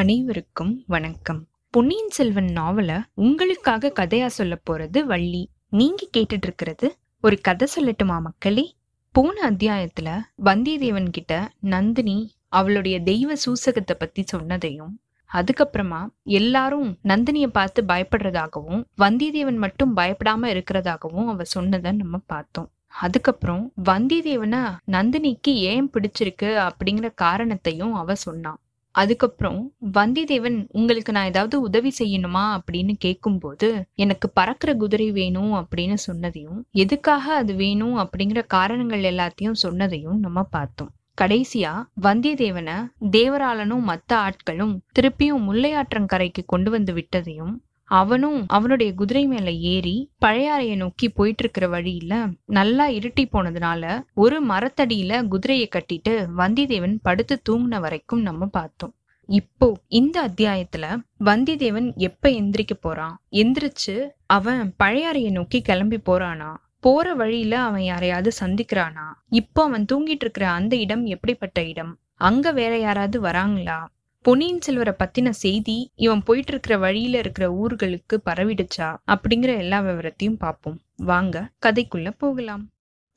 [0.00, 1.46] அனைவருக்கும் வணக்கம்.
[1.70, 5.50] பொன்னியின் செல்வன் நாவல உங்களுக்காக கதையா சொல்ல போறது வள்ளி.
[5.68, 8.74] நீங்க கேட்டுட்டு இருக்கிறது ஒரு கதை சொல்லட்டுமா மக்களே?
[9.12, 14.90] போன அத்தியாயத்துல வந்தியத்தேவன் கிட்ட நந்தினி அவளுடைய தெய்வ சூசகத்தை பத்தி சொன்னதையும்
[15.32, 22.70] அதுக்கப்புறமா எல்லாரும் நந்தினிய பார்த்து பயப்படுறதாகவும் வந்தியத்தேவன் மட்டும் பயப்படாம இருக்கிறதாகவும் அவ சொன்னதை நம்ம பார்த்தோம்.
[22.86, 28.58] அதுக்கப்புறம் வந்தியத்தேவனை நந்தினிக்கு ஏன் பிடிச்சிருக்கு அப்படிங்கிற காரணத்தையும் அவ சொன்னான்.
[28.94, 32.44] அதுக்கப்புறம் வந்தியத்தேவன் உங்களுக்கு நான் ஏதாவது உதவி செய்யணுமா?
[32.56, 37.96] அப்படின்னு கேட்கும்போது எனக்கு பறக்கிற குதிரை வேணும் அப்படின்னு சொன்னதையும் எதுக்காக அது வேணும்?
[37.96, 40.90] அப்படிங்கிற காரணங்கள் எல்லாத்தையும் சொன்னதையும் நம்ம பார்த்தோம்.
[41.20, 42.76] கடைசியா வந்தியத்தேவனை
[43.10, 47.54] தேவராளனும் மத்த ஆட்களும் திருப்பியும் முல்லையாற்றங்கரைக்கு கொண்டு வந்து விட்டதையும்
[47.90, 52.14] அவனும் அவனுடைய குதிரை மேல ஏறி பழையாறைய நோக்கி போயிட்டு இருக்கிற வழியில
[52.46, 58.94] நல்லா இருட்டி போனதுனால ஒரு மரத்தடியில குதிரையை கட்டிட்டு வந்தியத்தேவன் படுத்து தூங்கின வரைக்கும் நம்ம பார்த்தோம்.
[59.28, 60.84] இப்போ இந்த அத்தியாயத்துல
[61.24, 63.14] வந்திதேவன் எப்ப எந்திரிக்க போறான்?
[63.30, 63.94] எந்திரிச்சு
[64.26, 66.50] அவன் பழையாறைய நோக்கி கிளம்பி போறானா?
[66.80, 69.06] போற வழியில அவன் யாரையாவது சந்திக்கிறானா?
[69.28, 71.92] இப்போ அவன் தூங்கிட்டு இருக்கிற அந்த இடம் எப்படிப்பட்ட இடம்?
[72.16, 73.78] அங்க வேற யாராவது வராங்களா?
[74.24, 80.80] பொன்னியின் செல்வரை பத்தின செய்தி இவன் போயிட்டு இருக்கிற வழியில இருக்கிற ஊர்களுக்கு பரவிடுச்சா அப்படிங்கிற எல்லா விவரத்தையும் பார்ப்போம்.
[80.96, 82.68] வாங்க கதைக்குள்ள போகலாம்.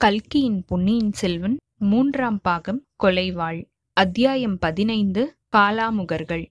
[0.01, 3.59] கல்கியின் பொன்னியின் செல்வன் மூன்றாம் பாகம் கொலைவாள்.
[3.97, 6.45] அத்தியாயம் பதினைந்து காலாமுகர்கள்.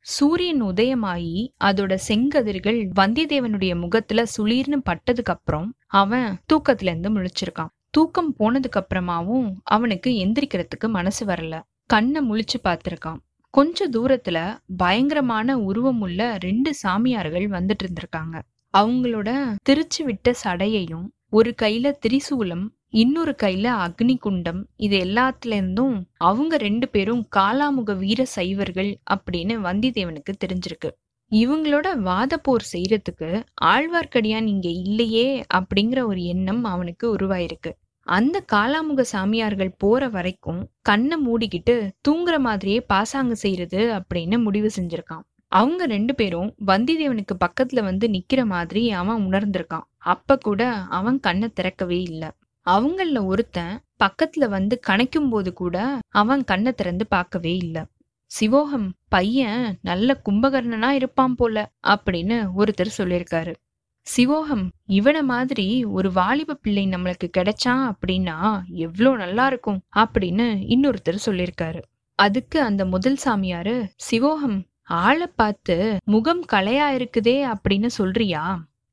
[0.00, 7.74] சூரியன் உதயமாயி அதோட செங்கதிர்கள் வந்தியத்தேவனுடைய முகத்துல சுளீர்னு பட்டதுக்கு அப்புறம் அவன் தூக்கத்துல இருந்து முழிச்சிருக்கான்.
[7.90, 11.62] தூக்கம் போனதுக்கு அப்புறமாவும் அவனுக்கு எந்திரிக்கிறதுக்கு மனசு வரல.
[11.86, 13.20] கண்ணை முழிச்சு பார்த்திருக்கான்.
[13.56, 14.38] கொஞ்ச தூரத்துல
[14.76, 18.36] பயங்கரமான உருவம் உள்ள ரெண்டு சாமியார்கள் வந்துட்டு இருந்திருக்காங்க
[18.74, 19.28] அவங்களோட
[19.68, 26.88] திருச்சு விட்ட சடையையும் ஒரு கையில திரிசூலம் இன்னொரு கையில அக்னி குண்டம் இது எல்லாத்துல இருந்தும் அவங்க ரெண்டு
[26.88, 30.90] பேரும் காலாமுக வீர சைவர்கள் அப்படின்னு வந்தித்தேவனுக்கு தெரிஞ்சிருக்கு.
[31.32, 33.30] இவங்களோட வாத போர் செய்யறதுக்கு
[33.64, 37.72] ஆழ்வார்க்கடியான் இங்க இல்லையே அப்படிங்கிற ஒரு எண்ணம் அவனுக்கு உருவாயிருக்கு.
[38.06, 41.74] அந்த காலாமுக சாமியார்கள் போற வரைக்கும் கண்ணை மூடிக்கிட்டு
[42.08, 45.24] தூங்குற மாதிரியே பாசாங்க செய்யறது அப்படின்னு முடிவு செஞ்சிருக்கான்.
[45.52, 49.86] அவங்க ரெண்டு பேரும் வந்திதேவனுக்கு பக்கத்துல வந்து நிக்கிற மாதிரி அவன் உணர்ந்திருக்கான்.
[49.96, 50.62] அப்ப கூட
[50.98, 52.30] அவன் கண்ணை திறக்கவே இல்லை.
[52.66, 55.76] அவங்கள ஒருத்தன் பக்கத்துல வந்து கணக்கும் போது கூட
[56.08, 57.82] அவன் கண்ணை திறந்து பார்க்கவே இல்லை.
[58.30, 63.52] சிவோகம் பையன் நல்ல கும்பகர்ணனா இருப்பான் போல அப்படின்னு ஒருத்தர் சொல்லியிருக்காரு.
[64.06, 71.80] சிவோகம் இவன மாதிரி ஒரு வாலிப பிள்ளை நம்மளுக்கு கிடைச்சான் அப்படின்னா எவ்வளோ நல்லா இருக்கும் அப்படின்னு இன்னொருத்தர் சொல்லியிருக்காரு.
[72.18, 73.74] அதுக்கு அந்த முதல் சாமியாரு
[74.10, 78.44] சிவோகம் ஆளை பார்த்து முகம் கலையா இருக்குதே அப்படின்னு சொல்றியா?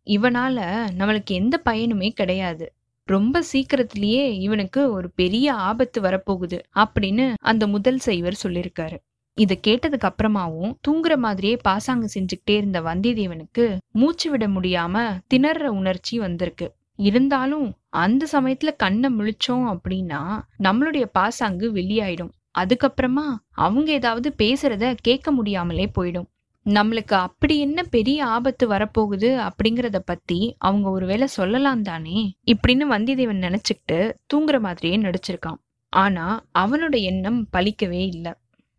[0.08, 0.58] இவனால
[0.98, 2.74] நம்மளுக்கு எந்த பயனுமே கிடையாது.
[3.08, 8.98] ரொம்ப சீக்கிரத்திலேயே இவனுக்கு ஒரு பெரிய ஆபத்து வரப்போகுது அப்படின்னு அந்த முதல் சைவர் சொல்லியிருக்காரு.
[9.38, 16.76] இதை கேட்டதுக்கு அப்புறமாவும் தூங்குற மாதிரியே பாசாங்கு செஞ்சுக்கிட்டே இருந்த வந்தியத்தேவனுக்கு மூச்சு விட முடியாம திணற உணர்ச்சி வந்திருக்கு.
[17.00, 20.22] இருந்தாலும் அந்த சமயத்துல கண்ணை முழிச்சோம் அப்படின்னா
[20.60, 22.32] நம்மளுடைய பாசாங்கு வெளியாயிடும்.
[22.60, 26.30] அதுக்கப்புறமா அவங்க ஏதாவது பேசுறத கேட்க முடியாமலே போயிடும்.
[26.66, 34.14] நம்மளுக்கு அப்படி என்ன பெரிய ஆபத்து வரப்போகுது அப்படிங்கறத பத்தி அவங்க ஒருவேளை சொல்லலாம் தானே இப்படின்னு வந்தியத்தேவன் நினைச்சுக்கிட்டு
[34.34, 35.60] தூங்குற மாதிரியே நடிச்சிருக்கான்.
[35.90, 38.34] ஆனா அவனோட எண்ணம் பலிக்கவே இல்லை.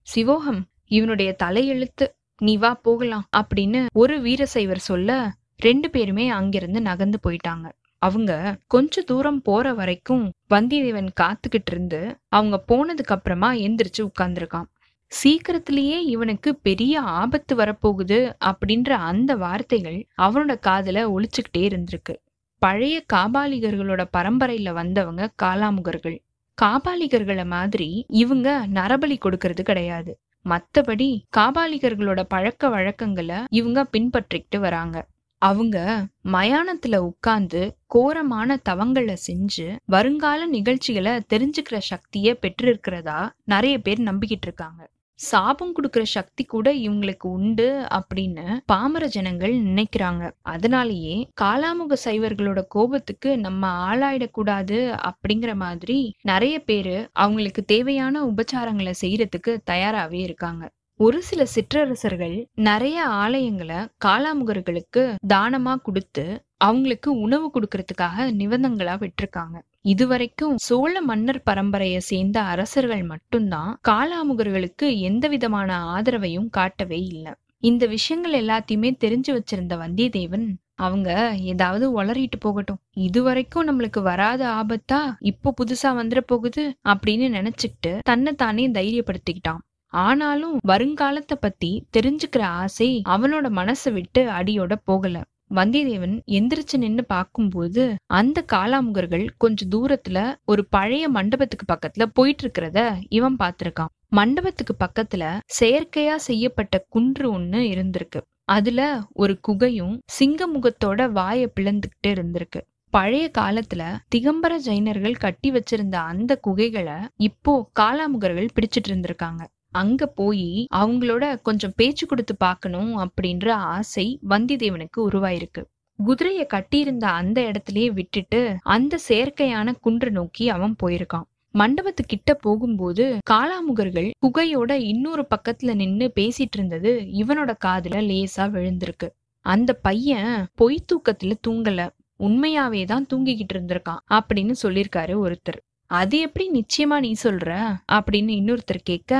[0.06, 2.06] சிவோகம் இவனுடைய தலையெழுத்து
[2.38, 7.66] நீ வா போகலாம் அப்படின்னு ஒரு வீரசைவர் சொல்ல ரெண்டு பேருமே அங்கிருந்து நகர்ந்து போயிட்டாங்க.
[7.98, 14.68] அவங்க கொஞ்ச தூரம் போற வரைக்கும் வந்தியத்தேவன் காத்துக்கிட்டு இருந்து அவங்க போனதுக்கு அப்புறமா எந்திரிச்சு உட்கார்ந்துருக்கான்.
[15.06, 22.14] சீக்கிரத்திலேயே இவனுக்கு பெரிய ஆபத்து வரப்போகுது அப்படின்ற அந்த வார்த்தைகள் அவனோட காதுல ஒழிச்சுக்கிட்டே இருந்திருக்கு.
[22.58, 26.18] பழைய காபாலிகர்களோட பரம்பரையில வந்தவங்க காலாமுகர்கள்.
[26.62, 30.20] காபாலிகர்களை மாதிரி இவங்க நரபலி கொடுக்கறது கிடையாது.
[30.46, 35.06] மத்தபடி காபாலிகர்களோட பழக்க வழக்கங்களை இவங்க பின்பற்றிக்கிட்டு வராங்க.
[35.38, 44.80] அவங்க மயானத்துல உட்கார்ந்து கோரமான தவங்களை செஞ்சு வருங்கால நிகழ்ச்சிகளை தெரிஞ்சுக்கிற சக்தியை பெற்றிருக்கிறதா நிறைய பேர் நம்பிக்கிட்டு இருக்காங்க.
[45.18, 50.30] சாபம் கொடுக்கிற சக்தி கூட இவங்களுக்கு உண்டு அப்படின்னு பாமர ஜனங்கள் நினைக்கிறாங்க.
[50.42, 54.78] அதனாலேயே காலாமுக சைவர்களோட கோபத்துக்கு நம்ம ஆளாயிடக்கூடாது
[55.10, 60.64] அப்படிங்கிற மாதிரி நிறைய பேரு அவங்களுக்கு தேவையான உபச்சாரங்களை செய்யறதுக்கு தயாராகவே இருக்காங்க.
[61.00, 69.56] ஒரு சில சிற்றரசர்கள் நிறைய ஆலயங்களை காலாமுகர்களுக்கு தானமா கொடுத்து அவங்களுக்கு உணவு கொடுக்கறதுக்காக நிபந்தங்களா விட்டிருக்காங்க.
[69.84, 77.32] இதுவரைக்கும் சோழ மன்னர் பரம்பரையை சேர்ந்த அரசர்கள் மட்டும்தான் காலாமுகர்களுக்கு எந்த விதமான ஆதரவையும் காட்டவே இல்லை.
[77.62, 80.46] இந்த விஷயங்கள் எல்லாத்தையுமே தெரிஞ்சு வச்சிருந்த வந்தியத்தேவன்
[80.76, 81.10] அவங்க
[81.52, 82.80] ஏதாவது உளறிட்டு போகட்டும்.
[83.06, 85.00] இது வரைக்கும் நம்மளுக்கு வராத ஆபத்தா
[85.30, 89.62] இப்போ புதுசா வந்துட போகுது அப்படின்னு நினைச்சுக்கிட்டு தன்னை தானே தைரியப்படுத்திக்கிட்டான்.
[89.92, 95.16] ஆனாலும் வருங்காலத்தை பத்தி தெரிஞ்சுக்கிற ஆசை அவனோட மனசை விட்டு அடியோட போகல.
[95.50, 103.36] வந்தியத்தேவன் எந்திரிச்சு நின்னு பார்க்கும்போது அந்த காலாமுகர்கள் கொஞ்ச தூரத்துல ஒரு பழைய மண்டபத்துக்கு பக்கத்துல போயிட்டு இருக்கிறத இவன்
[103.38, 103.92] பார்த்திருக்கான்.
[104.08, 105.24] மண்டபத்துக்கு பக்கத்துல
[105.60, 108.20] செயற்கையா செய்யப்பட்ட குன்று ஒண்ணு இருந்திருக்கு.
[108.44, 108.80] அதுல
[109.12, 112.60] ஒரு குகையும் சிங்க முகத்தோட வாய பிளந்துகிட்டு இருந்திருக்கு.
[112.90, 113.82] பழைய காலத்துல
[114.14, 119.42] திகம்பர ஜைனர்கள் கட்டி வச்சிருந்த அந்த குகைகளை இப்போ காலாமுகர்கள் பிடிச்சிட்டு இருந்திருக்காங்க.
[119.74, 125.62] அங்க போய் அவங்களோட கொஞ்சம் பேச்சு கொடுத்து பார்க்கணும் அப்படின்ற ஆசை வந்திதேவனுக்கு உருவாயிருக்கு.
[125.98, 131.26] குதிரையை கட்டியிருந்த அந்த இடத்துலயே விட்டுட்டு அந்த செயற்கையான குன்று நோக்கி அவன் போயிருக்கான்.
[131.54, 139.08] மண்டபத்துக்கிட்ட போகும்போது காலாமுகர்கள் குகையோட இன்னொரு பக்கத்துல நின்னு பேசிட்டு இருந்தது இவனோட காதுல லேசா விழுந்திருக்கு.
[139.44, 141.88] அந்த பையன் பொய் தூக்கத்துல தூங்கல.
[142.18, 145.60] உண்மையாவே தான் தூங்கிக்கிட்டு இருந்திருக்கான் அப்படின்னு சொல்லியிருக்காரு ஒருத்தர்.
[145.90, 147.48] அது எப்படி நிச்சயமா நீ சொல்ற?
[147.92, 149.12] அப்படின்னு இன்னொருத்தர் கேட்க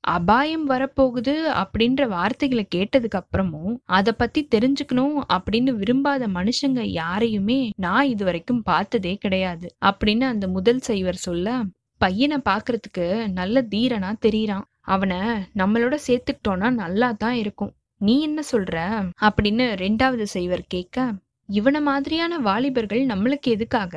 [0.00, 8.24] அபாயம் வரப்போகுது அப்படின்ற வார்த்தைகளை கேட்டதுக்கு அப்புறமும் அதை பத்தி தெரிஞ்சுக்கணும் அப்படின்னு விரும்பாத மனுஷங்க யாரையுமே நான் இது
[8.24, 11.62] வரைக்கும் பார்த்ததே கிடையாது அப்படின்னு அந்த முதல் செய்வர் சொல்ல
[12.00, 14.66] பையனை பாக்குறதுக்கு நல்ல தீரனா தெரியறான்.
[14.80, 15.16] அவனை
[15.54, 17.72] நம்மளோட சேர்த்துக்கிட்டோம்னா நல்லா தான் இருக்கும்.
[18.00, 18.74] நீ என்ன சொல்ற?
[19.20, 21.12] அப்படின்னு ரெண்டாவது செய்வர் கேட்க
[21.48, 23.94] இவனை மாதிரியான வாலிபர்கள் நம்மளுக்கு எதுக்காக?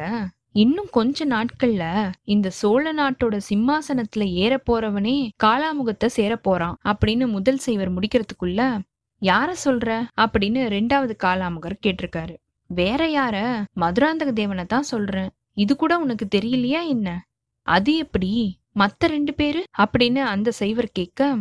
[0.53, 7.93] இன்னும் கொஞ்ச நாட்கள்ல இந்த சோழ நாட்டோட சிம்மாசனத்துல ஏற போறவனே காலாமுகத்தை சேர போறான் அப்படின்னு முதல் செய்வர்
[7.93, 8.79] முடிக்கிறதுக்குள்ள
[9.21, 10.03] யார சொல்ற?
[10.21, 12.35] அப்படின்னு ரெண்டாவது காலாமுகர் கேட்டிருக்காரு.
[12.67, 13.63] வேற யார?
[13.81, 15.29] மதுராந்தக தேவனை தான் சொல்றேன்.
[15.53, 17.25] இது கூட உனக்கு தெரியலையா என்ன?
[17.61, 18.59] அது எப்படி?
[18.79, 19.63] மத்த ரெண்டு பேரு?
[19.79, 21.37] அப்படின்னு அந்த சைவர் கேட்க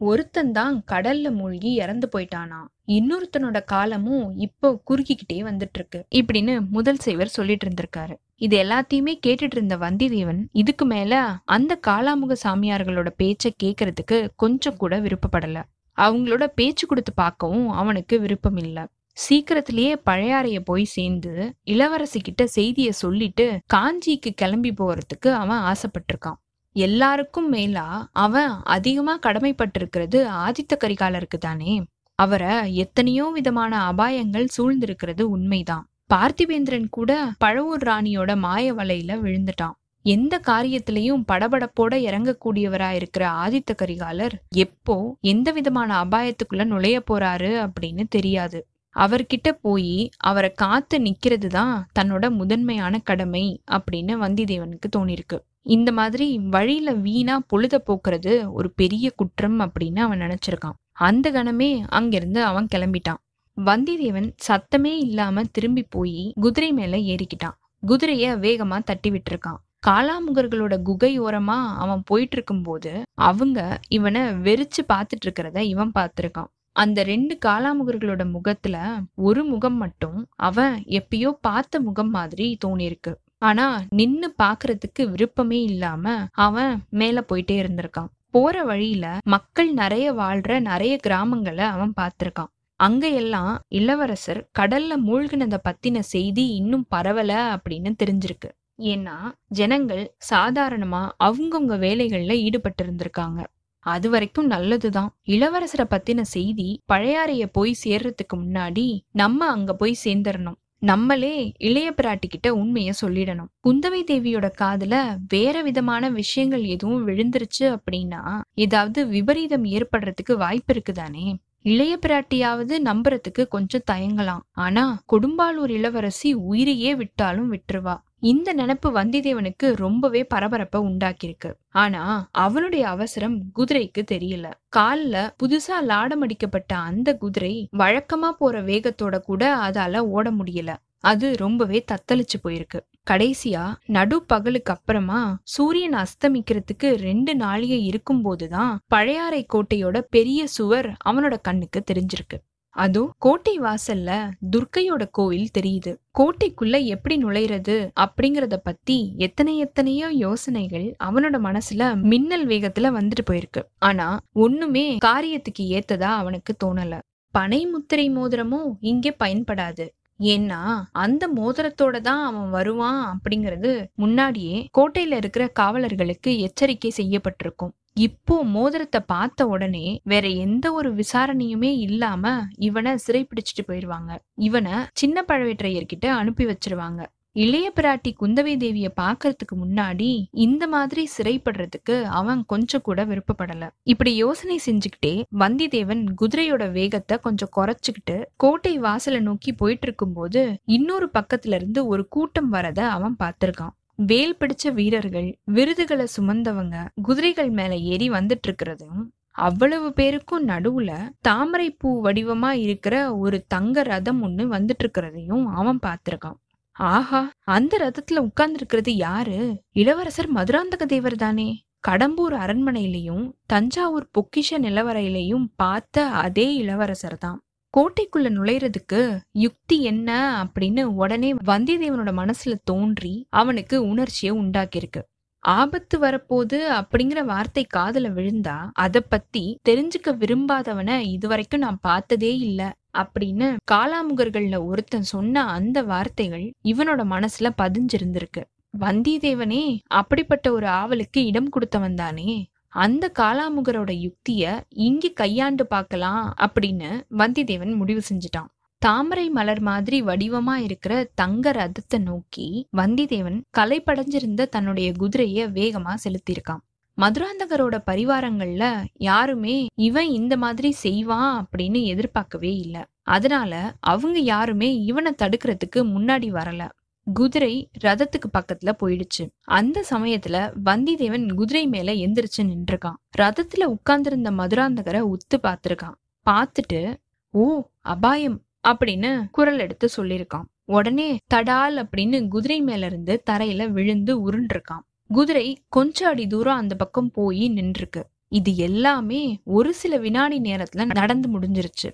[0.00, 2.60] ஒருத்தன் தான் கடல்ல மூழ்கி இறந்து போயிட்டானா?
[2.88, 8.14] இன்னொருத்தனோட காலமும் இப்போ குறுக்கிக்கிட்டே வந்துட்டு இருக்கு இப்படின்னு முதல் செய்வர் சொல்லிட்டு இருந்திருக்காரு.
[8.36, 11.14] இது எல்லாத்தையுமே கேட்டுட்டு இருந்த வந்திதேவன் இதுக்கு மேல
[11.44, 15.58] அந்த காலாமுக சாமியார்களோட பேச்ச கேக்குறதுக்கு கொஞ்சம் கூட விருப்பப்படல.
[15.98, 18.78] அவங்களோட பேச்சு கொடுத்து பார்க்கவும் அவனுக்கு விருப்பம் இல்ல
[19.16, 21.32] சீக்கிரத்திலேயே பழையாறைய போய் சேர்ந்து
[21.64, 26.38] இளவரசி கிட்ட செய்திய சொல்லிட்டு காஞ்சிக்கு கிளம்பி போறதுக்கு அவன் ஆசைப்பட்டிருக்கான்.
[26.76, 31.82] எல்லாருக்கும் மேலா அவன் அதிகமா கடமைப்பட்டிருக்கிறது ஆதித்த கரிகாலருக்கு தானே.
[32.18, 35.84] அவரை எத்தனையோ விதமான அபாயங்கள் சூழ்ந்திருக்கிறது உண்மைதான்.
[36.14, 37.10] பார்த்திபேந்திரன் கூட
[37.44, 39.76] பழவூர் ராணியோட மாய வலையில விழுந்துட்டான்.
[40.04, 48.60] எந்த காரியத்திலையும் படபடப்போட இறங்கக்கூடியவரா இருக்கிற ஆதித்த கரிகாலர் எப்போ எந்த விதமான அபாயத்துக்குள்ள நுழைய போறாரு அப்படின்னு தெரியாது.
[48.96, 55.38] அவர்கிட்ட போய் அவரை காத்து நிக்கிறது தான் தன்னோட முதன்மையான கடமை அப்படின்னு வந்திதேவனுக்கு தோணிருக்கு.
[55.66, 60.76] இந்த மாதிரி வழியில வீணா பொழுத போக்குறது ஒரு பெரிய குற்றம் அப்படின்னு அவன் நினைச்சிருக்கான்.
[61.00, 63.20] அந்த கணமே அங்கிருந்து அவன் கிளம்பிட்டான்.
[63.56, 67.56] வந்திதேவன் சத்தமே இல்லாம திரும்பி போய் குதிரை மேல ஏறிக்கிட்டான்.
[67.82, 69.60] குதிரைய வேகமா தட்டி விட்டுருக்கான்.
[69.86, 76.50] காலாமுகர்களோட குகை ஓரமா அவன் போயிட்டு இருக்கும்போது அவங்க இவனை வெறிச்சு பார்த்துட்டு இருக்கிறத இவன் பார்த்திருக்கான்.
[76.76, 78.76] அந்த ரெண்டு காலாமுகர்களோட முகத்துல
[79.14, 83.12] ஒரு முகம் மட்டும் அவன் எப்பயோ பார்த்த முகம் மாதிரி தோணிருக்கு
[83.42, 86.06] ஆனா நின்னு பாக்குறதுக்கு விருப்பமே இல்லாம
[86.38, 88.10] அவன் மேல போயிட்டே இருந்திருக்கான்.
[88.34, 92.50] போற வழியில மக்கள் நிறைய வாழ்ற நிறைய கிராமங்களை அவன் பார்த்திருக்கான்.
[92.80, 98.50] அங்க எல்லாம் இளவரசர் கடல்ல மூழ்கினத பத்தின செய்தி இன்னும் பரவல அப்படின்னு தெரிஞ்சிருக்கு.
[98.82, 99.16] ஏன்னா
[99.48, 103.40] ஜனங்கள் சாதாரணமா அவங்கவுங்க வேலைகள்ல ஈடுபட்டு இருந்திருக்காங்க
[103.86, 105.10] அது வரைக்கும் நல்லதுதான்.
[105.26, 112.54] இளவரசரை பத்தின செய்தி பழையாறைய போய் சேர்றதுக்கு முன்னாடி நம்ம அங்க போய் சேர்ந்துடணும் நம்மளே இளைய பிராட்டி கிட்ட
[113.00, 113.50] சொல்லிடணும்.
[113.64, 121.34] குந்தவை தேவியோட காதுல வேற விதமான விஷயங்கள் எதுவும் விழுந்துருச்சு அப்படின்னா ஏதாவது விபரீதம் ஏற்படுறதுக்கு வாய்ப்பு இருக்குதானே?
[121.62, 124.40] இளைய பிராட்டியாவது நம்புறதுக்கு கொஞ்சம் தயங்கலாம்.
[124.52, 127.96] ஆனா கொடும்பாலூர் இளவரசி உயிரையே விட்டாலும் விட்டுருவா.
[128.20, 131.52] இந்த நினப்பு வந்திதேவனுக்கு ரொம்பவே பரபரப்பை உண்டாக்கியிருக்கு.
[131.68, 134.50] ஆனா அவனுடைய அவசரம் குதிரைக்கு தெரியல.
[134.76, 140.76] கால்ல புதுசா லாடமடிக்கப்பட்ட அந்த குதிரை வழக்கமா போற வேகத்தோட கூட அதால ஓட முடியல.
[140.98, 142.80] அது ரொம்பவே தத்தளிச்சு போயிருக்கு.
[143.10, 151.36] கடைசியா நடு பகலுக்கு அப்புறமா சூரியன் அஸ்தமிக்கிறதுக்கு ரெண்டு நாளிகை இருக்கும் போதுதான் பழையாறை கோட்டையோட பெரிய சுவர் அவனோட
[151.42, 152.49] கண்ணுக்கு தெரிஞ்சிருக்கு.
[152.76, 154.10] அதோ கோட்டை வாசல்ல
[154.52, 155.92] துர்க்கையோட கோவில் தெரியுது.
[156.18, 163.62] கோட்டைக்குள்ள எப்படி நுழையிறது அப்படிங்கறத பத்தி எத்தனை எத்தனையோ யோசனைகள் அவனோட மனசுல மின்னல் வேகத்துல வந்துட்டு போயிருக்கு.
[163.78, 166.98] ஆனா ஒண்ணுமே காரியத்துக்கு ஏத்ததா அவனுக்கு தோணல.
[167.34, 169.86] பனை முத்திரை மோதிரமும் இங்கே பயன்படாது.
[170.20, 170.60] ஏன்னா
[170.90, 177.72] அந்த மோதிரத்தோட தான் அவன் வருவான் அப்படிங்கிறது முன்னாடியே கோட்டையில இருக்கிற காவலர்களுக்கு எச்சரிக்கை செய்யப்பட்டிருக்கும்.
[178.00, 182.24] இப்போ மோதிரத்தை பார்த்த உடனே வேற எந்த ஒரு விசாரணையுமே இல்லாம
[182.58, 184.10] இவனை சிறைப்பிடிச்சிட்டு போயிடுவாங்க.
[184.40, 187.00] இவனை சின்ன பழவேற்றையர்கிட்ட அனுப்பி வச்சிருவாங்க.
[187.36, 190.08] இளைய பிராட்டி குந்தவை தேவிய பாக்குறதுக்கு முன்னாடி
[190.46, 193.66] இந்த மாதிரி சிறைப்படுறதுக்கு அவன் கொஞ்சம் கூட விருப்பப்படல.
[193.84, 200.42] இப்படி யோசனை செஞ்சுக்கிட்டே வந்திதேவன் குதிரையோட வேகத்தை கொஞ்சம் குறைச்சுக்கிட்டு கோட்டை வாசலை நோக்கி போயிட்டு இருக்கும்போது
[200.76, 203.74] இன்னொரு பக்கத்துல இருந்து ஒரு கூட்டம் வரத அவன் பார்த்திருக்கான்.
[204.06, 209.00] வேல் பிடிச்ச வீரர்கள் விருதுகளை சுமந்தவங்க குதிரைகள் மேல ஏறி வந்துட்டு இருக்கிறதும்
[209.38, 210.90] அவ்வளவு பேருக்கும் நடுவுல
[211.20, 216.38] தாமரை பூ வடிவமா இருக்கிற ஒரு தங்க ரதம் ஒண்ணு வந்துட்டு இருக்கிறதையும் அவன் பார்த்திருக்கான்.
[216.76, 219.38] ஆஹா அந்த ரதத்துல உட்கார்ந்து இருக்கிறது யாரு?
[219.72, 221.48] இளவரசர் மதுராந்தக தேவர் தானே.
[221.88, 227.38] கடம்பூர் அரண்மனையிலையும் தஞ்சாவூர் பொக்கிஷ நிலவரையிலையும் பார்த்த அதே இளவரசர் தான்.
[227.76, 230.10] கோட்டைக்குள்ள நுழையறதுக்கு யுக்தி என்ன
[230.44, 235.02] அப்படின்னு உடனே வந்தியத்தேவனோட மனசுல தோன்றி அவனுக்கு உணர்ச்சியை உண்டாக்கியிருக்கு.
[235.38, 243.56] ஆபத்து வரப்போகுது அப்படிங்கிற வார்த்தை காதுல விழுந்தா அத பத்தி தெரிஞ்சுக்க விரும்பாதவனை இதுவரைக்கும் நான் பார்த்ததே இல்ல அப்படின்னு
[243.70, 248.42] காலாமுகர்கள்ல ஒருத்தன் சொன்ன அந்த வார்த்தைகள் இவனோட மனசுல பதிஞ்சிருந்திருக்கு.
[248.78, 257.74] வந்தியத்தேவனே அப்படிப்பட்ட ஒரு ஆவலுக்கு இடம் கொடுத்தவன் தானே அந்த காலாமுகரோட யுக்திய இங்க கையாண்டு பார்க்கலாம் அப்படின்னு வந்திதேவன்
[257.74, 258.50] முடிவு செஞ்சுட்டான்.
[258.78, 266.62] தாமரை மலர் மாதிரி வடிவமா இருக்கிற தங்க ரதத்தை நோக்கி வந்திதேவன் கலைப்படைஞ்சிருந்த தன்னுடைய குதிரைய வேகமா செலுத்தியிருக்கான்.
[266.98, 272.82] மதுராந்தகரோட பரிவாரங்கள்ல யாருமே இவன் இந்த மாதிரி செய்வான் அப்படின்னு எதிர்பார்க்கவே இல்லை.
[273.02, 276.68] அதனால அவங்க யாருமே இவனை தடுக்கிறதுக்கு முன்னாடி வரல.
[277.12, 279.28] குதிரை ரதத்துக்கு பக்கத்துல போயிடுச்சு.
[279.40, 285.96] அந்த சமயத்துல வந்திதேவன் குதிரை மேல எந்திரிச்சு நின்றுருக்கான் ரதத்துல உட்கார்ந்திருந்த மதுராந்தகரை உத்து பார்த்திருக்கான்.
[286.30, 286.94] பார்த்துட்டு
[287.30, 290.44] ஓ அபாயம் அப்படின்னு குரல் எடுத்து சொல்லியிருக்கான்.
[290.64, 294.84] உடனே தடால் அப்படின்னு குதிரை மேல இருந்து தரையில விழுந்து உருண்டிருக்கான்.
[295.08, 298.02] குதிரை கொஞ்ச அடி தூரம் அந்த பக்கம் போய் நின்றுருக்கு.
[298.28, 301.88] இது எல்லாமே ஒரு சில வினாடி நேரத்துல நடந்து முடிஞ்சிருச்சு.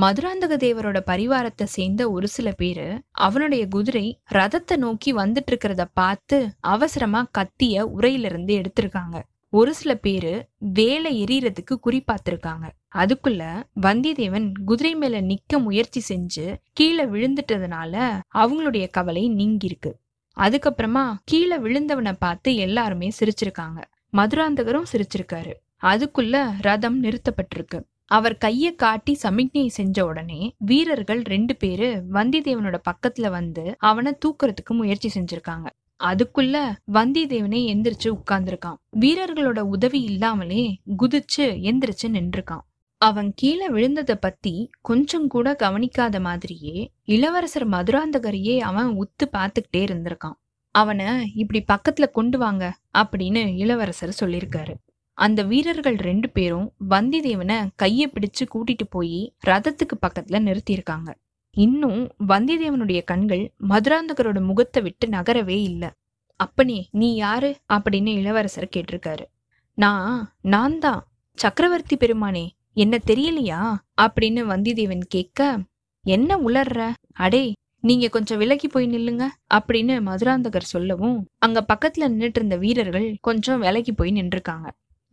[0.00, 7.20] மதுராந்தக தேவரோட பரிவாரத்தை சேர்ந்த ஒரு சில பேரு அவனுடைய குதிரை ரதத்தை நோக்கி வந்துட்டு இருக்கிறத பார்த்து அவசரமா
[7.38, 9.16] கத்திய உரையிலிருந்து எடுத்திருக்காங்க.
[9.52, 12.66] ஒரு சில பேரு வேலை எரியறதுக்கு குறி பார்த்திருக்காங்க.
[12.94, 13.42] அதுக்குள்ள
[13.82, 17.94] வந்தியத்தேவன் குதிரை மேல நிக்க முயற்சி செஞ்சு கீழே விழுந்துட்டதுனால
[18.34, 19.92] அவங்களுடைய கவலை நீங்கிருக்கு
[20.36, 23.80] அதுக்கப்புறமா கீழே விழுந்தவனை பார்த்து எல்லாருமே சிரிச்சிருக்காங்க.
[24.12, 25.54] மதுராந்தகரும் சிரிச்சிருக்காரு.
[25.82, 27.78] அதுக்குள்ள ரதம் நிறுத்தப்பட்டிருக்கு.
[28.10, 35.08] அவர் கைய காட்டி சமிக்ஞை செஞ்ச உடனே வீரர்கள் ரெண்டு பேரு வந்திதேவனோட பக்கத்துல வந்து அவனை தூக்குறதுக்கு முயற்சி
[35.14, 35.66] செஞ்சிருக்காங்க.
[36.04, 36.56] அதுக்குள்ள
[36.92, 38.78] வந்திதேவனே எந்திரிச்சு உட்கார்ந்துருக்கான்.
[39.00, 42.64] வீரர்களோட உதவி இல்லாமலே குதிச்சு எந்திரிச்சு நின்றுருக்கான்.
[42.98, 50.38] அவன் கீழே விழுந்ததை பத்தி கொஞ்சம் கூட கவனிக்காத மாதிரியே இளவரசர் மதுராந்தகரையே அவன் உத்து பார்த்துக்கிட்டே இருந்திருக்கான்.
[50.74, 54.74] அவனை இப்படி பக்கத்துல கொண்டு வாங்க அப்படின்னு இளவரசர் சொல்லியிருக்காரு.
[55.18, 61.14] அந்த வீரர்கள் ரெண்டு பேரும் வந்திதேவனை கையை பிடிச்சு கூட்டிட்டு போய் ரதத்துக்கு பக்கத்துல நிறுத்தியிருக்காங்க.
[61.56, 65.88] இன்னும் வந்திதேவனுடைய கண்கள் மதுராந்தகரோட முகத்தை விட்டு நகரவே இல்லை.
[66.36, 67.56] அப்பனே நீ யாரு?
[67.72, 69.24] அப்படின்னு இளவரசர் கேட்டிருக்காரு.
[69.74, 71.02] நான் நான் தான்.
[71.38, 73.60] சக்கரவர்த்தி பெருமானே என்ன தெரியலையா?
[74.02, 75.58] அப்படின்னு வந்திதேவன் கேட்க
[76.04, 76.92] என்ன உளர்ற?
[77.12, 83.60] அடே நீங்க கொஞ்சம் விலகி போய் நில்லுங்க அப்படின்னு மதுராந்தகர் சொல்லவும் அங்க பக்கத்துல நின்றுட்டு இருந்த வீரர்கள் கொஞ்சம்
[83.60, 84.68] விலகி போய் நின்றுருக்காங்க.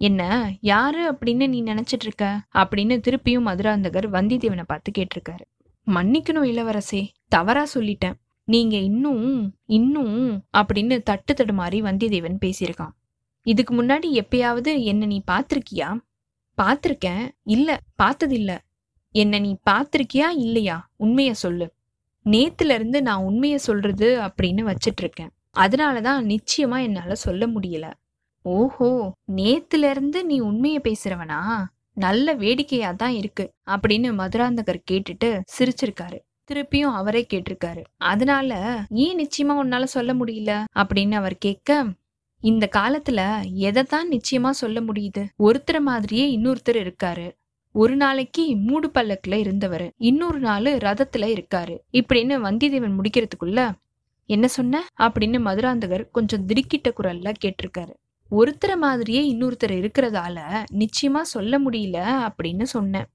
[0.05, 5.45] என்ன யாரு அப்படின்னு நீ நினைச்சிட்டு இருக்க அப்படின்னு திருப்பியும் மதுராந்தகர் வந்திதேவனை பார்த்து கேட்டிருக்காரு.
[5.87, 8.13] மன்னிக்கணும் இளவரசே தவறா சொல்லிட்டேன்.
[8.43, 12.91] நீங்க இன்னும் இன்னும் அப்படின்னு தட்டு தடு வந்தியத்தேவன் பேசியிருக்கான்.
[13.43, 15.99] இதுக்கு முன்னாடி எப்பயாவது என்ன நீ பாத்திருக்கியா
[16.57, 17.29] பார்த்திருக்கேன்.
[17.43, 18.57] இல்ல பார்த்ததில்ல.
[19.11, 20.89] என்ன நீ பார்த்திருக்கியா இல்லையா?
[20.99, 21.73] உண்மைய சொல்லு.
[22.25, 27.93] நேத்துல இருந்து நான் உண்மைய சொல்றது அப்படின்னு வச்சிட்டு இருக்கேன் அதனாலதான் நிச்சயமா என்னால சொல்ல முடியல.
[28.45, 28.89] ஓஹோ
[29.35, 31.39] நேத்துல இருந்து நீ உண்மையை பேசுறவனா?
[31.95, 36.17] நல்ல வேடிக்கையா தான் இருக்கு அப்படின்னு மதுராந்தகர் கேட்டுட்டு சிரிச்சிருக்காரு.
[36.49, 37.83] திருப்பியும் அவரே கேட்டிருக்காரு.
[37.97, 38.51] அதனால
[38.89, 40.51] ஏன் நிச்சயமா உன்னால சொல்ல முடியல?
[40.75, 41.85] அப்படின்னு அவர் கேட்க
[42.43, 43.21] இந்த காலத்துல
[43.53, 45.23] எதைத்தான் நிச்சயமா சொல்ல முடியுது?
[45.43, 47.27] ஒருத்தர் மாதிரியே இன்னொருத்தர் இருக்காரு.
[47.75, 51.77] ஒரு நாளைக்கு மூடு பல்லக்குல இருந்தவர் இன்னொரு நாள் ரதத்துல இருக்காரு.
[51.93, 53.59] இப்படின்னு வந்தியத்தேவன் முடிக்கிறதுக்குள்ள
[54.29, 54.83] என்ன சொன்ன?
[54.97, 57.93] அப்படின்னு மதுராந்தகர் கொஞ்சம் திடுக்கிட்ட குரல்ல கேட்டிருக்காரு.
[58.31, 63.05] ஒருத்தரை மாதிரியே இன்னொருத்தர் இருக்கிறதால நிச்சயமா சொல்ல முடியல அப்படின்னு சொன்னேன்.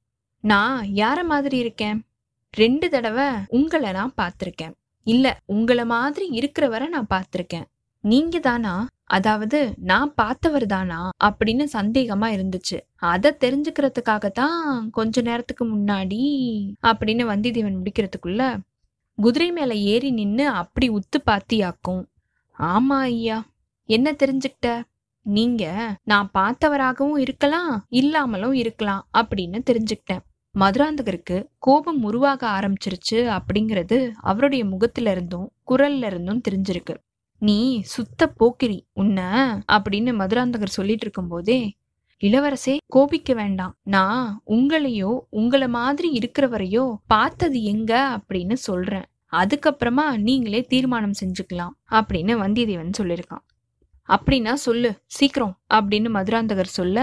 [0.41, 2.05] நான் யார மாதிரி இருக்கேன்?
[2.51, 4.75] ரெண்டு தடவை உங்களை நான் பார்த்திருக்கேன்.
[5.03, 7.65] இல்ல உங்களை மாதிரி இருக்கிறவரை நான் பார்த்திருக்கேன்.
[8.01, 8.87] நீங்க தானா?
[9.05, 11.11] அதாவது நான் பார்த்தவர் தானா?
[11.25, 12.81] அப்படின்னு சந்தேகமா இருந்துச்சு.
[12.95, 16.23] அதை தெரிஞ்சுக்கிறதுக்காகத்தான் கொஞ்ச நேரத்துக்கு முன்னாடி
[16.83, 18.59] அப்படின்னு வந்திதேவன் முடிக்கிறதுக்குள்ள
[19.17, 22.09] குதிரை மேல ஏறி நின்னு அப்படி உத்து பாத்தியாக்கும்.
[22.59, 23.47] ஆமா ஐயா
[23.87, 24.83] என்ன தெரிஞ்சுக்கிட்ட?
[25.23, 30.25] நீங்க நான் பார்த்தவராகவும் இருக்கலாம் இல்லாமலும் இருக்கலாம் அப்படின்னு தெரிஞ்சுக்கிட்டேன்.
[30.59, 36.97] மதுராந்தகருக்கு கோபம் உருவாக ஆரம்பிச்சிருச்சு அப்படிங்கிறது அவருடைய முகத்துல இருந்தும் குரல்ல இருந்தும் தெரிஞ்சிருக்கு.
[37.39, 39.21] நீ சுத்த போக்கிரி உன்ன
[39.73, 41.75] அப்படின்னு மதுராந்தகர் சொல்லிட்டு இருக்கும் போதே
[42.21, 43.77] இளவரசே கோபிக்க வேண்டாம்.
[43.83, 48.21] நான் உங்களையோ உங்கள மாதிரி இருக்கிறவரையோ பார்த்தது எங்க?
[48.21, 49.05] அப்படின்னு சொல்றேன்.
[49.33, 53.45] அதுக்கப்புறமா நீங்களே தீர்மானம் செஞ்சுக்கலாம் அப்படின்னு வந்தியத்தேவன் சொல்லியிருக்கான்.
[54.11, 56.99] அப்படின்னா சொல்லு சீக்கிரம் அப்படின்னு மதுராந்தகர் சொல்ல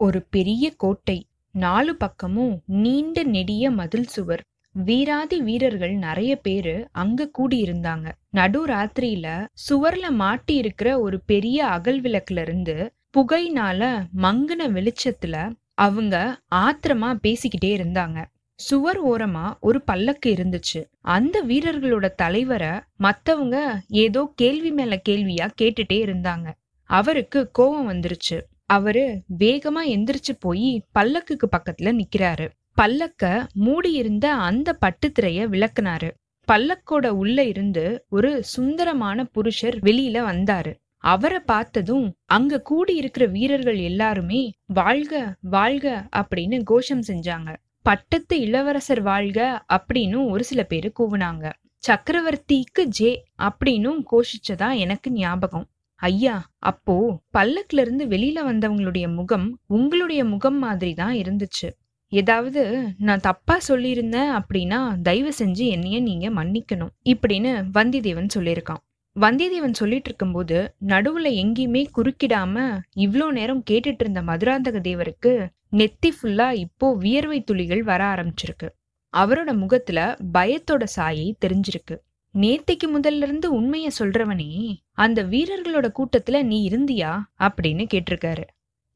[0.00, 1.18] ஒரு பெரிய கோட்டை
[1.54, 4.42] நாலு பக்கமும் நீண்ட நெடிய மதில் சுவர்.
[4.74, 9.26] வீராதி வீரர்கள் நிறைய பேரு அங்க கூடி இருந்தாங்க நடு ராத்திரியில
[9.70, 12.76] சுவர்ல மாட்டி இருக்கிற ஒரு பெரிய அகல் விளக்குல இருந்து
[13.16, 13.82] புகையினால
[14.22, 15.36] மங்குன வெளிச்சத்துல
[15.74, 16.14] அவங்க
[16.54, 18.18] ஆத்திரமா பேசிக்கிட்டே இருந்தாங்க.
[18.66, 20.80] சுவர் ஓரமா ஒரு பல்லக்கு இருந்துச்சு.
[21.00, 26.50] அந்த வீரர்களோட தலைவரை மத்தவங்க ஏதோ கேள்வி மேல கேள்வியா கேட்டுட்டே இருந்தாங்க.
[26.84, 28.38] அவருக்கு கோபம் வந்துருச்சு.
[28.66, 32.48] அவரு வேகமா எந்திரிச்சு போய் பல்லக்குக்கு பக்கத்துல நிக்கிறாரு.
[32.82, 36.10] பல்லக்க மூடி இருந்த அந்த பட்டுத்திரைய விளக்குனாரு.
[36.52, 40.72] பல்லக்கோட உள்ள இருந்து ஒரு சுந்தரமான புருஷர் வெளியில வந்தாரு.
[40.96, 47.56] அவரை பார்த்ததும் அங்க கூடி இருக்கிற வீரர்கள் எல்லாருமே வாழ்க வாழ்க அப்படின்னு கோஷம் செஞ்சாங்க.
[47.82, 49.38] பட்டத்து இளவரசர் வாழ்க
[49.72, 51.44] அப்படின்னு ஒரு சில பேர் கூவுனாங்க.
[51.84, 53.10] சக்கரவர்த்திக்கு ஜே
[53.42, 55.66] அப்படின்னும் கோஷிச்சதா எனக்கு ஞாபகம்.
[56.00, 56.94] ஐயா அப்போ
[57.38, 61.68] பல்லக்குல இருந்து வெளியில வந்தவங்களுடைய முகம் உங்களுடைய முகம் மாதிரி தான் இருந்துச்சு.
[62.12, 62.62] ஏதாவது
[62.98, 68.82] நான் தப்பா சொல்லியிருந்தேன் அப்படின்னா தயவு செஞ்சு என்னைய நீங்க மன்னிக்கணும் இப்படின்னு வந்திதேவன் சொல்லியிருக்கான்.
[69.16, 72.54] வந்தியத்தேவன் சொல்லிட்டு இருக்கும்போது நடுவுல எங்கேயுமே குறுக்கிடாம
[72.96, 75.32] இவ்ளோ நேரம் கேட்டுட்டு இருந்த மதுராந்தக தேவருக்கு
[75.72, 78.68] நெத்தி ஃபுல்லா இப்போ வியர்வை துளிகள் வர ஆரம்பிச்சிருக்கு.
[79.14, 79.98] அவரோட முகத்துல
[80.34, 81.94] பயத்தோட சாயை தெரிஞ்சிருக்கு.
[82.34, 84.50] நேத்தைக்கு முதல்ல இருந்து உண்மைய சொல்றவனே
[84.96, 87.10] அந்த வீரர்களோட கூட்டத்துல நீ இருந்தியா?
[87.40, 88.44] அப்படின்னு கேட்டிருக்காரு.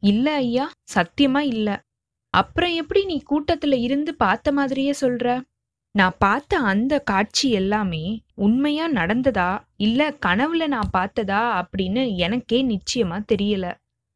[0.02, 1.68] இல்ல ஐயா சத்தியமா இல்ல.
[2.34, 5.26] அப்புறம் எப்படி நீ கூட்டத்துல இருந்து பார்த்த மாதிரியே சொல்ற?
[5.96, 9.58] நான் பார்த்த அந்த காட்சி எல்லாமே உண்மையா நடந்ததா?
[9.76, 11.38] இல்ல கனவுல நான் பார்த்ததா?
[11.60, 13.74] அப்படின்னு எனக்கே நிச்சயமா தெரியல.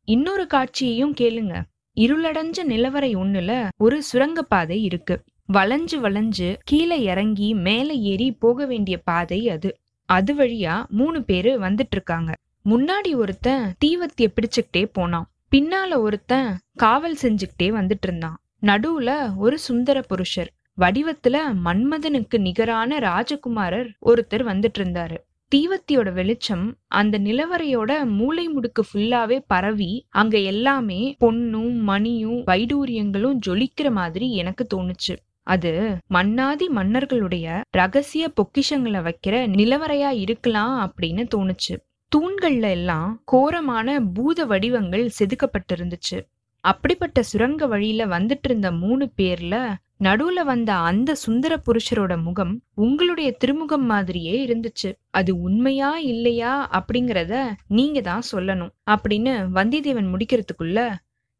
[0.09, 1.63] இன்னொரு காட்சியையும் கேளுங்க.
[1.97, 5.23] இருளடைஞ்ச நிலவரை ஒண்ணுல ஒரு சுரங்கப்பாதை இருக்கு.
[5.53, 9.77] வளைஞ்சு வளைஞ்சு கீழே இறங்கி மேலே ஏறி போக வேண்டிய பாதை அது.
[10.09, 15.31] அது வழியா மூணு பேரு வந்துட்டு இருக்காங்க முன்னாடி ஒருத்தன் தீவத்திய பிடிச்சுக்கிட்டே போனான்.
[15.57, 20.51] பின்னால ஒருத்தன் காவல் செஞ்சுக்கிட்டே வந்துட்டு இருந்தான் நடுவுல ஒரு சுந்தர புருஷர்.
[20.79, 25.17] வடிவத்துல மன்மதனுக்கு நிகரான ராஜகுமாரர் ஒருத்தர் வந்துட்டு இருந்தாரு
[25.55, 34.35] தீவத்தியோட வெளிச்சம் அந்த நிலவரையோட மூளை முடுக்கு ஃபுல்லாவே பரவி அங்க எல்லாமே பொன்னும் மணியும் வைடூரியங்களும் ஜொலிக்கிற மாதிரி
[34.35, 35.15] எனக்கு தோணுச்சு.
[35.43, 41.75] அது மன்னாதி மன்னர்களுடைய ரகசிய பொக்கிஷங்களை வைக்கிற நிலவரையா இருக்கலாம் அப்படின்னு தோணுச்சு.
[42.13, 46.19] தூண்கள்ல எல்லாம் கோரமான பூத வடிவங்கள் செதுக்கப்பட்டிருந்துச்சு.
[46.65, 53.85] அப்படிப்பட்ட சுரங்க வழியில வந்துட்டு இருந்த மூணு பேர்ல நடுவுல வந்த அந்த சுந்தர புருஷரோட முகம் உங்களுடைய திருமுகம்
[53.85, 54.91] மாதிரியே இருந்துச்சு.
[55.11, 57.35] அது உண்மையா இல்லையா அப்படிங்கறத
[57.69, 60.79] நீங்க தான் சொல்லணும் அப்படின்னு வந்தியத்தேவன் முடிக்கிறதுக்குள்ள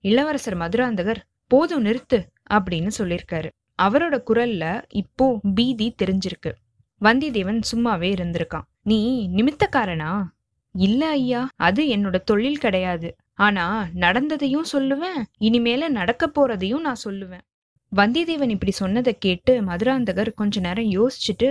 [0.05, 2.19] இளவரசர் மதுராந்தகர் போதும் நிறுத்து
[2.53, 3.49] அப்படின்னு சொல்லியிருக்காரு.
[3.83, 6.53] அவரோட குரல்ல இப்போ பீதி தெரிஞ்சிருக்கு.
[7.01, 8.67] வந்தியத்தேவன் சும்மாவே இருந்திருக்கான்.
[8.83, 9.01] நீ
[9.35, 10.13] நிமித்தக்காரனா?
[10.75, 13.17] இல்ல ஐயா அது என்னோட தொழில் கிடையாது.
[13.35, 17.45] ஆனா நடந்ததையும் சொல்லுவேன் இனிமேல நடக்க போறதையும் நான் சொல்லுவேன்.
[17.93, 21.49] வந்தியத்தேவன் இப்படி சொன்னதை கேட்டு மதுராந்தகர் கொஞ்ச நேரம் யோசிச்சுட்டு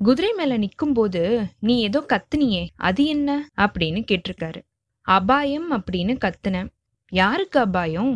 [0.00, 1.22] குதிரை மேல நிக்கும் போது
[1.60, 3.48] நீ ஏதோ கத்துனியே அது என்ன?
[3.56, 4.60] அப்படின்னு கேட்டிருக்காரு.
[5.06, 6.70] அபாயம் அப்படின்னு கத்துனேன்.
[7.12, 8.14] யாருக்கு அபாயம்?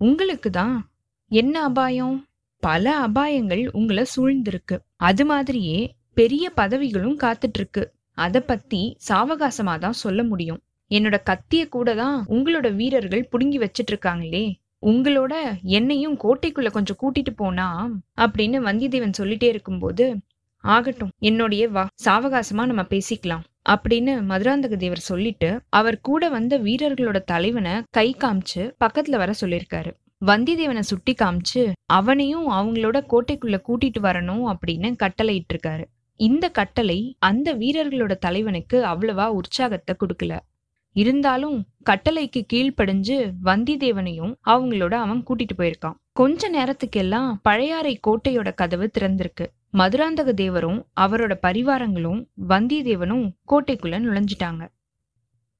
[0.00, 0.90] உங்களுக்கு தான்.
[1.30, 2.16] என்ன அபாயம்?
[2.62, 4.78] பல அபாயங்கள் உங்களை சூழ்ந்திருக்கு.
[4.96, 10.62] அது மாதிரியே பெரிய பதவிகளும் காத்துட்டு இருக்கு அத பத்தி சாவகாசமா தான் சொல்ல முடியும்.
[10.90, 14.46] என்னோட கத்திய கூட தான் உங்களோட வீரர்கள் புடுங்கி வச்சிட்டு இருக்காங்களே
[14.82, 20.16] உங்களோட என்னையும் கோட்டைக்குள்ள கொஞ்சம் கூட்டிட்டு போனா அப்படின்னு வந்தியத்தேவன் சொல்லிட்டே இருக்கும்போது
[20.64, 27.82] ஆகட்டும் என்னுடைய வா சாவகாசமா நம்ம பேசிக்கலாம் அப்படின்னு மதுராந்தக தேவர் சொல்லிட்டு அவர் கூட வந்த வீரர்களோட தலைவனை
[27.90, 29.90] கை காமிச்சு பக்கத்துல வர சொல்லியிருக்காரு.
[30.26, 35.84] வந்தியத்தேவனை சுட்டி காமிச்சு அவனையும் அவங்களோட கோட்டைக்குள்ள கூட்டிட்டு வரணும் அப்படின்னு கட்டளையிட்டு இருக்காரு
[36.20, 40.32] இந்த கட்டளை அந்த வீரர்களோட தலைவனுக்கு அவ்வளவா உற்சாகத்தை கொடுக்கல.
[41.00, 41.58] இருந்தாலும்
[41.90, 45.98] கட்டளைக்கு கீழ்ப்படிஞ்சு வந்திதேவனையும் அவங்களோட அவன் கூட்டிட்டு போயிருக்கான்.
[46.12, 49.46] கொஞ்ச நேரத்துக்கெல்லாம் பழையாறை கோட்டையோட கதவு திறந்திருக்கு.
[49.72, 54.62] மதுராந்தக தேவரும் அவரோட பரிவாரங்களும் வந்தியத்தேவனும் கோட்டைக்குள்ள நுழைஞ்சிட்டாங்க.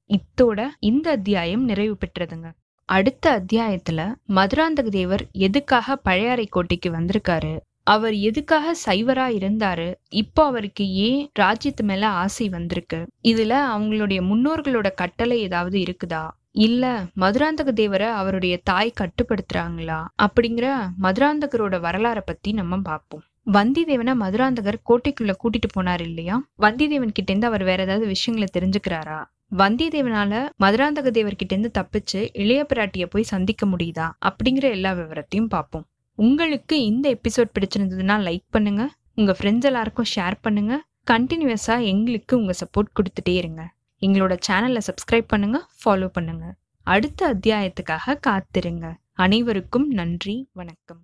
[0.09, 2.47] இத்தோட இந்த அத்தியாயம் நிறைவு பெற்றதுங்க.
[2.89, 7.53] அடுத்த அத்தியாயத்துல மதுராந்தக தேவர் எதுக்காக பழையாறை கோட்டைக்கு வந்திருக்காரு?
[7.89, 9.87] அவர் எதுக்காக சைவரா இருந்தாரு?
[10.09, 12.99] இப்போ அவருக்கு ஏன் ராஜ்யத்து மேல ஆசை வந்திருக்கு?
[13.23, 16.23] இதுல அவங்களுடைய முன்னோர்களோட கட்டளை ஏதாவது இருக்குதா?
[16.51, 16.83] இல்ல
[17.15, 19.99] மதுராந்தக தேவரை அவருடைய தாய் கட்டுப்படுத்துறாங்களா?
[20.25, 20.67] அப்படிங்கிற
[21.01, 23.23] மதுராந்தகரோட வரலாறை பத்தி நம்ம பார்ப்போம்.
[23.47, 26.35] வந்திதேவனை மதுராந்தகர் கோட்டைக்குள்ள கூட்டிட்டு போனார் இல்லையா?
[26.59, 29.19] வந்திதேவன் கிட்ட இருந்து அவர் வேற ஏதாவது விஷயங்களை தெரிஞ்சுக்கிறாரா?
[29.57, 34.07] வந்தியத்தேவனால மதுராந்தக தேவர்கிட்ட இருந்து தப்பிச்சு இளைய பிராட்டிய போய் சந்திக்க முடியுதா?
[34.25, 35.85] அப்படிங்கிற எல்லா விவரத்தையும் பார்ப்போம்.
[36.25, 38.83] உங்களுக்கு இந்த எபிசோட் பிடிச்சிருந்ததுன்னா லைக் பண்ணுங்க.
[39.19, 40.73] உங்க ஃப்ரெண்ட்ஸ் எல்லாருக்கும் ஷேர் பண்ணுங்க.
[41.11, 43.61] கண்டினியூஸா எங்களுக்கு உங்க சப்போர்ட் கொடுத்துட்டே இருங்க.
[44.01, 46.45] எங்களோட சேனலை சப்ஸ்கிரைப் பண்ணுங்க ஃபாலோ பண்ணுங்க.
[46.83, 48.87] அடுத்த அத்தியாயத்துக்காக காத்திருங்க.
[49.25, 51.01] அனைவருக்கும் நன்றி வணக்கம்.